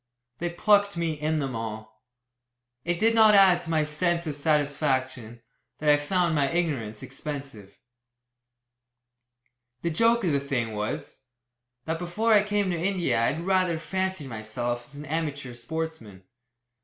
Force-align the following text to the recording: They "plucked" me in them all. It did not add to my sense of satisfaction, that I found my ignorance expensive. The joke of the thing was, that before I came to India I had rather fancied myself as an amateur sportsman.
They 0.39 0.49
"plucked" 0.49 0.97
me 0.97 1.11
in 1.13 1.37
them 1.37 1.55
all. 1.55 2.01
It 2.83 2.97
did 2.99 3.13
not 3.13 3.35
add 3.35 3.61
to 3.61 3.69
my 3.69 3.83
sense 3.83 4.25
of 4.25 4.35
satisfaction, 4.35 5.43
that 5.77 5.91
I 5.91 5.97
found 5.97 6.33
my 6.33 6.49
ignorance 6.49 7.03
expensive. 7.03 7.77
The 9.83 9.91
joke 9.91 10.23
of 10.23 10.31
the 10.31 10.39
thing 10.39 10.73
was, 10.73 11.25
that 11.85 11.99
before 11.99 12.33
I 12.33 12.41
came 12.41 12.71
to 12.71 12.75
India 12.83 13.21
I 13.21 13.25
had 13.33 13.45
rather 13.45 13.77
fancied 13.77 14.27
myself 14.27 14.85
as 14.87 14.95
an 14.95 15.05
amateur 15.05 15.53
sportsman. 15.53 16.23